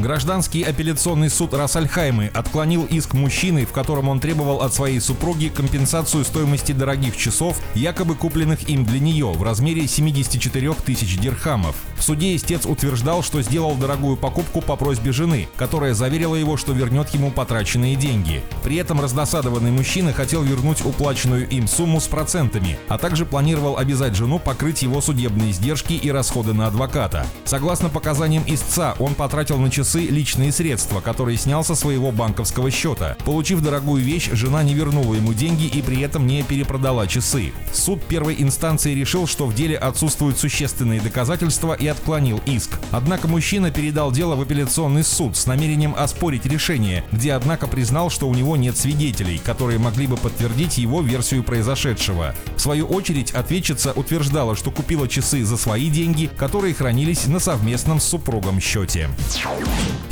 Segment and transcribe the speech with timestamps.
[0.00, 6.24] Гражданский апелляционный суд Рассальхаймы отклонил иск мужчины, в котором он требовал от своей супруги компенсацию
[6.24, 11.76] стоимости дорогих часов, якобы купленных им для нее, в размере 74 тысяч дирхамов.
[11.98, 16.72] В суде истец утверждал, что сделал дорогую покупку по просьбе жены, которая заверила его, что
[16.72, 18.42] вернет ему потраченные деньги.
[18.62, 24.14] При этом раздосадованный мужчина хотел вернуть уплаченную им сумму с процентами, а также планировал обязать
[24.14, 27.26] жену покрыть его судебные издержки и расходы на адвоката.
[27.44, 32.70] Согласно показаниям истца, он потратил на часы часы личные средства, которые снял со своего банковского
[32.70, 33.16] счета.
[33.24, 37.52] Получив дорогую вещь, жена не вернула ему деньги и при этом не перепродала часы.
[37.72, 42.78] Суд первой инстанции решил, что в деле отсутствуют существенные доказательства и отклонил иск.
[42.92, 48.28] Однако мужчина передал дело в апелляционный суд с намерением оспорить решение, где однако признал, что
[48.28, 52.36] у него нет свидетелей, которые могли бы подтвердить его версию произошедшего.
[52.54, 57.98] В свою очередь ответчица утверждала, что купила часы за свои деньги, которые хранились на совместном
[57.98, 59.08] с супругом счете.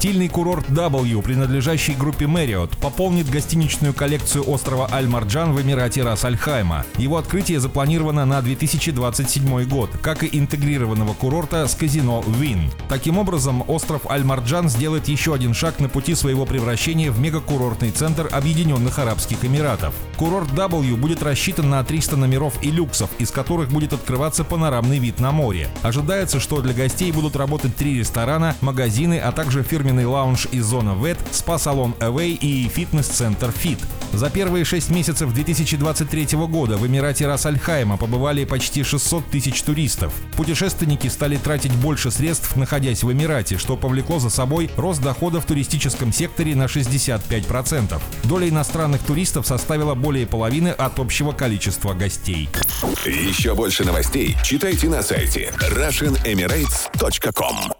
[0.00, 6.86] Стильный курорт W, принадлежащий группе Marriott, пополнит гостиничную коллекцию острова Аль-Марджан в Эмирате Рас-Аль-Хайма.
[6.96, 12.70] Его открытие запланировано на 2027 год, как и интегрированного курорта с казино Вин.
[12.88, 18.26] Таким образом, остров Аль-Марджан сделает еще один шаг на пути своего превращения в мегакурортный центр
[18.32, 19.92] Объединенных Арабских Эмиратов.
[20.16, 25.20] Курорт W будет рассчитан на 300 номеров и люксов, из которых будет открываться панорамный вид
[25.20, 25.68] на море.
[25.82, 30.94] Ожидается, что для гостей будут работать три ресторана, магазины, а также фирменный лаунж и зона
[30.94, 33.78] ВЭТ, спа-салон Away и фитнес-центр Fit.
[34.12, 40.12] За первые шесть месяцев 2023 года в Эмирате Рас-Аль-Хайма побывали почти 600 тысяч туристов.
[40.36, 45.46] Путешественники стали тратить больше средств, находясь в Эмирате, что повлекло за собой рост дохода в
[45.46, 48.00] туристическом секторе на 65%.
[48.24, 52.48] Доля иностранных туристов составила более половины от общего количества гостей.
[53.04, 57.79] Еще больше новостей читайте на сайте RussianEmirates.com